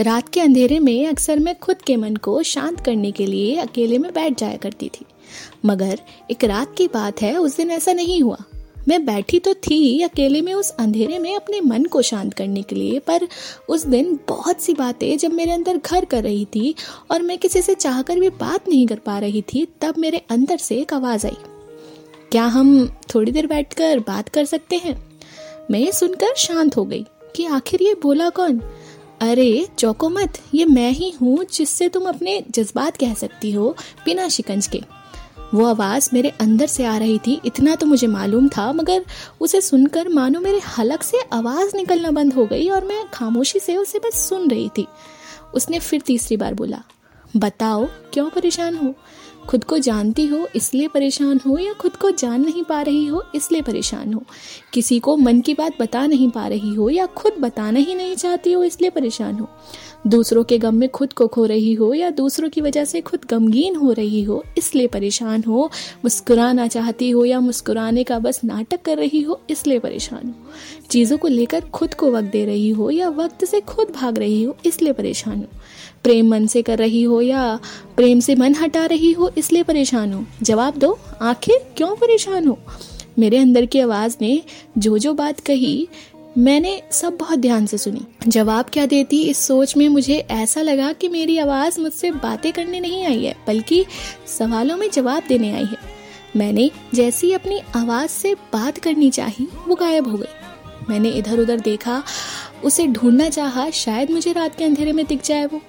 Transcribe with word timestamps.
रात 0.00 0.28
के 0.28 0.40
अंधेरे 0.40 0.78
में 0.78 1.06
अक्सर 1.06 1.38
मैं 1.38 1.58
खुद 1.58 1.76
के 1.76 1.96
मन 1.96 2.16
को 2.16 2.42
शांत 2.42 2.80
करने 2.80 3.10
के 3.10 3.26
लिए 3.26 3.56
अकेले 3.56 3.98
में 3.98 4.14
बैठ 4.14 4.38
जाया 4.38 4.56
करती 4.56 4.88
थी। 4.88 5.04
मगर 5.64 6.00
एक 6.30 6.44
रात 6.44 6.74
की 6.78 6.86
बात 6.86 7.22
है, 7.22 7.36
उस 7.36 7.56
दिन 7.56 7.70
ऐसा 7.70 7.92
नहीं 7.92 8.22
हुआ। 8.22 8.36
मैं 8.88 9.06
बैठी 9.06 9.38
तो 9.38 9.54
थी 9.54 10.02
अकेले 10.02 10.40
में 10.42 10.54
उस 10.54 10.70
अंधेरे 10.70 11.18
में 11.18 11.36
अपने 11.36 11.60
मन 11.60 11.84
को 11.84 12.02
शांत 12.02 12.34
करने 12.34 12.62
के 12.62 12.76
लिए, 12.76 12.98
पर 12.98 13.28
उस 13.68 13.86
दिन 13.86 14.18
बहुत 14.28 14.60
सी 14.60 14.74
बातें 14.74 15.18
जब 15.18 15.32
मेरे 15.32 15.50
अंदर 15.50 15.76
घर 15.76 16.04
कर 16.04 16.22
रही 16.22 16.44
थी 16.44 16.74
और 17.10 17.22
मैं 17.22 17.38
किसी 17.38 17.62
से 17.62 17.74
चाह 17.74 18.02
कर 18.02 18.20
भी 18.20 18.28
बात 18.28 18.68
नहीं 18.68 18.86
कर 18.86 18.98
पा 18.98 19.18
रही 19.18 19.42
थी, 19.42 19.66
तब 19.80 19.94
मेरे 19.98 20.22
अंदर 20.30 20.56
से 20.56 20.76
एक 20.76 20.94
आवाज़ 20.94 21.26
आई। 21.26 21.36
क्या 22.30 22.44
हम 22.44 22.96
थोड़ी 23.14 23.32
देर 23.32 23.46
बैठकर 23.46 23.98
बात 23.98 24.28
कर 24.28 24.44
सकते 24.44 24.76
हैं? 24.76 25.20
मैं 25.70 25.90
सुनकर 25.90 26.34
शांत 26.36 26.76
हो 26.76 26.84
गई 26.84 27.04
कि 27.36 27.46
आखिर 27.46 27.82
ये 27.82 27.94
बोला 28.02 28.30
कौन? 28.30 28.62
अरे 29.20 29.66
चौको 29.78 30.08
मत 30.08 30.38
ये 30.54 30.64
मैं 30.64 30.90
ही 30.90 31.10
हूँ 31.10 31.44
जिससे 31.44 31.88
तुम 31.88 32.08
अपने 32.08 32.42
जज्बात 32.50 32.96
कह 32.96 33.14
सकती 33.14 33.52
हो 33.52 33.74
बिना 34.04 34.28
शिकंज 34.28 34.66
के। 34.66 34.80
वो 35.54 35.66
आवाज़ 35.66 36.08
मेरे 36.12 36.28
अंदर 36.40 36.66
से 36.66 36.84
आ 36.84 36.96
रही 36.96 37.18
थी, 37.18 37.40
इतना 37.44 37.74
तो 37.74 37.86
मुझे 37.86 38.06
मालूम 38.06 38.48
था, 38.48 38.72
मगर 38.72 39.04
उसे 39.40 39.60
सुनकर 39.60 40.08
मानो 40.08 40.40
मेरे 40.40 40.60
हलक 40.68 41.02
से 41.02 41.20
आवाज़ 41.32 41.76
निकलना 41.76 42.10
बंद 42.10 42.34
हो 42.34 42.46
गई 42.46 42.68
और 42.68 42.84
मैं 42.84 43.04
खामोशी 43.14 43.58
से 43.58 43.76
उसे 43.76 43.98
बस 43.98 44.28
सुन 44.28 44.50
रही 44.50 44.68
थी। 44.78 44.86
उसने 45.54 45.78
फिर 45.78 46.00
तीसरी 46.00 46.36
बार 46.36 46.54
बोला 46.54 46.82
बताओ, 47.36 47.86
क्यों 47.86 48.30
परेशान 48.30 48.74
हो? 48.76 48.94
खुद 49.48 49.64
को 49.64 49.78
जानती 49.78 50.26
हो, 50.26 50.48
इसलिए 50.56 50.88
परेशान 50.88 51.40
हो, 51.46 51.58
या 51.58 51.72
खुद 51.72 51.96
को 51.96 52.10
जान 52.10 52.40
नहीं 52.40 52.62
पा 52.62 52.82
रही 52.82 53.06
हो, 53.06 53.24
इसलिए 53.34 53.62
परेशान 53.62 54.14
हो? 54.14 54.22
किसी 54.72 55.00
को 55.00 55.16
मन 55.16 55.40
की 55.40 55.54
बात 55.54 55.72
बता 55.80 56.06
नहीं 56.06 56.30
पा 56.30 56.46
रही 56.46 56.74
हो, 56.74 56.90
या 56.90 57.06
खुद 57.06 57.32
बताना 57.40 57.78
ही 57.78 57.94
नहीं 57.94 58.16
चाहती 58.16 58.52
हो, 58.52 58.64
इसलिए 58.64 58.90
परेशान 58.90 59.34
हो? 59.34 59.48
दूसरों 60.06 60.44
के 60.44 60.58
गम 60.58 60.74
में 60.74 60.88
खुद 60.88 61.12
को 61.12 61.26
खो 61.26 61.44
रही 61.44 61.72
हो 61.74 61.94
या 61.94 62.10
दूसरों 62.10 62.48
की 62.48 62.60
वजह 62.60 62.84
से 62.84 63.00
खुद 63.00 63.20
गमगीन 63.30 63.76
हो 63.76 63.92
रही 63.92 64.22
हो, 64.22 64.44
इसलिए 64.58 64.86
परेशान 64.86 65.42
हो, 65.48 65.70
मुस्कुराना 66.04 66.66
चाहती 66.68 67.10
हो 67.10 67.24
या 67.24 67.40
मुस्कुराने 67.40 68.04
का 68.04 68.18
बस 68.18 68.40
नाटक 68.44 68.82
कर 68.82 68.96
रही 68.96 69.20
हो, 69.20 69.40
इसलिए 69.50 69.78
परेशान 69.78 70.26
हो। 70.26 70.34
चीज़ों 70.90 71.18
को 71.18 71.28
लेकर 71.28 71.60
खुद 71.60 71.94
को 71.94 72.10
वक्त 72.10 72.28
दे 72.28 72.44
रही 72.44 72.70
हो 72.70 72.90
या 72.90 73.08
वक्त 73.08 73.44
से 73.44 73.60
खुद 73.60 73.88
भाग 73.90 74.18
रही 74.18 74.42
हो, 74.42 74.56
इसलिए 74.66 74.92
परेशान 74.92 75.38
हो। 75.38 75.46
प्रेम 76.04 76.28
मन 76.28 76.46
से 76.46 76.62
कर 76.62 76.78
रही 76.78 77.02
हो 77.02 77.20
या 77.20 77.60
प्रेम 77.96 78.20
से 78.20 78.34
मन 78.34 78.54
हटा 78.54 78.86
रही 78.86 79.12
हो, 79.12 79.30
इसलिए 79.38 79.62
परेशान 79.62 80.12
हो। 80.12 80.24
जवाब 80.42 80.78
दो, 80.78 80.98
आखिर 81.22 81.58
क्यों 81.76 81.94
परेशान 81.96 82.46
हो? 82.46 82.58
मेरे 83.18 83.38
अंदर 83.38 83.66
की 83.66 83.80
आवाज़ 83.80 84.16
ने 84.20 84.42
जो 84.78 84.98
जो 84.98 85.12
बात 85.14 85.40
कही 85.40 85.88
मैंने 86.38 86.82
सब 86.92 87.16
बहुत 87.16 87.38
ध्यान 87.38 87.66
से 87.66 87.78
सुनी। 87.78 88.00
जवाब 88.28 88.64
क्या 88.72 88.86
देती 88.86 89.22
इस 89.22 89.38
सोच 89.38 89.76
में? 89.76 89.88
मुझे 89.88 90.16
ऐसा 90.30 90.62
लगा 90.62 90.92
कि 90.92 91.08
मेरी 91.08 91.38
आवाज़ 91.38 91.80
मुझसे 91.80 92.10
बातें 92.10 92.52
करने 92.52 92.80
नहीं 92.80 93.04
आई 93.06 93.24
है, 93.24 93.36
बल्कि 93.46 93.84
सवालों 94.26 94.76
में 94.76 94.90
जवाब 94.90 95.22
देने 95.28 95.52
आई 95.52 95.64
है। 95.64 95.76
मैंने 96.36 96.70
जैसी 96.94 97.32
अपनी 97.32 97.60
आवाज़ 97.76 98.10
से 98.10 98.34
बात 98.34 98.78
करनी 98.78 99.10
चाही, 99.10 99.48
वो 99.68 99.74
गायब 99.74 100.08
हो 100.08 100.18
गई। 100.18 100.26
मैंने 100.88 101.08
इधर 101.08 101.40
उधर 101.40 101.60
देखा, 101.60 102.02
उसे 102.64 102.86
ढूंढना 102.86 103.28
चाहा, 103.28 103.70
शायद 103.70 104.10
मुझे 104.10 104.32
रात 104.32 104.56
के 104.56 104.64
अंधेरे 104.64 104.92
में 104.92 105.06
दिख 105.06 105.24
जाए 105.24 105.46
वो। 105.46 105.60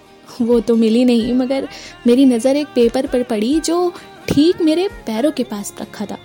वो 0.41 0.59
तो 0.59 0.75
मिली 0.75 1.05
नहीं, 1.05 1.33
मगर 1.33 1.67
मेरी 2.07 2.25
नज़र 2.25 2.55
एक 2.55 2.67
पेपर 2.67 3.07
पर 3.07 3.23
पड़ी, 3.23 3.59
जो 3.59 3.93
ठीक 4.27 4.61
मेरे 4.61 4.87
पैरों 4.87 5.31
के 5.31 5.43
पास 5.43 5.73
रखा 5.81 6.05
था। 6.05 6.17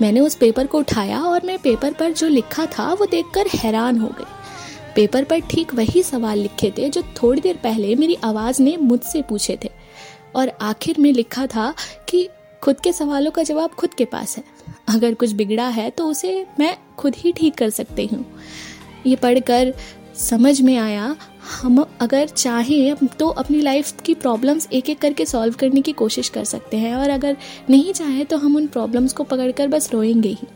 मैंने 0.00 0.20
उस 0.20 0.34
पेपर 0.34 0.66
को 0.66 0.78
उठाया 0.78 1.20
और 1.20 1.44
मैं 1.44 1.58
पेपर 1.58 1.92
पर 1.92 2.12
जो 2.12 2.28
लिखा 2.28 2.66
था 2.68 2.92
वो 2.92 3.06
देखकर 3.06 3.46
हैरान 3.54 3.98
हो 3.98 4.08
गई 4.08 4.24
पेपर 4.94 5.24
पर 5.24 5.40
ठीक 5.40 5.74
वही 5.74 6.02
सवाल 6.02 6.38
लिखे 6.38 6.72
थे 6.78 6.88
जो 6.90 7.02
थोड़ी 7.22 7.40
देर 7.40 7.56
पहले 7.56 7.94
मेरी 7.94 8.16
आवाज़ 8.24 8.62
ने 8.62 8.76
मुझसे 8.76 9.22
पूछे 9.22 9.58
थे। 9.64 9.70
और 10.36 10.52
आखिर 10.60 10.98
में 10.98 11.12
लिखा 11.12 11.46
था 11.46 11.72
कि 12.08 12.28
खुद 12.62 12.80
के 12.80 12.92
सवालों 12.92 13.30
का 13.30 13.42
जवाब 13.42 13.70
खुद 13.70 13.94
के 13.94 14.04
पास 14.04 14.36
है। 14.36 14.44
अगर 14.88 15.14
कुछ 15.14 15.32
बिगड़ा 15.32 15.68
है 15.68 15.88
तो 15.90 16.06
उसे 16.06 16.46
मैं 16.58 16.76
खुद 16.98 17.14
ही 17.16 17.32
ठीक 17.32 17.54
कर 17.54 17.70
सकती 17.70 18.06
हूँ। 18.06 18.24
ये 19.06 19.16
पढ़कर 19.16 19.72
समझ 20.18 20.60
में 20.60 20.76
आया, 20.76 21.16
हम 21.62 21.84
अगर 22.00 22.26
चाहें 22.26 23.06
तो 23.18 23.28
अपनी 23.28 23.60
लाइफ 23.60 24.00
की 24.00 24.14
प्रॉब्लम्स 24.14 24.68
एक 24.72 24.90
एक 24.90 24.98
करके 24.98 25.26
सॉल्व 25.26 25.54
करने 25.54 25.80
की 25.80 25.92
कोशिश 25.92 26.28
कर 26.28 26.44
सकते 26.44 26.76
हैं 26.76 26.94
और 26.94 27.10
अगर 27.10 27.36
नहीं 27.70 27.92
चाहें 27.92 28.26
तो 28.26 28.36
हम 28.36 28.56
उन 28.56 28.66
प्रॉब्लम्स 28.66 29.12
को 29.12 29.24
पकड़कर 29.24 29.68
बस 29.68 29.92
रोएँगे 29.92 30.28
ही। 30.28 30.46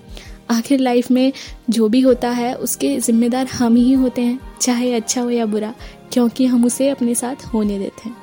आखिर 0.51 0.81
लाइफ 0.81 1.11
में 1.11 1.33
जो 1.71 1.89
भी 1.89 2.01
होता 2.01 2.31
है, 2.31 2.55
उसके 2.55 2.97
जिम्मेदार 3.01 3.47
हम 3.47 3.77
ही 3.77 3.93
होते 3.93 4.23
हैं, 4.23 4.39
चाहे 4.61 4.95
अच्छा 4.95 5.21
हो 5.23 5.31
या 5.31 5.47
बुरा, 5.47 5.75
क्योंकि 6.13 6.47
हम 6.47 6.65
उसे 6.65 6.89
अपने 6.89 7.15
साथ 7.15 7.45
होने 7.45 7.79
देते 7.79 8.09
हैं। 8.09 8.17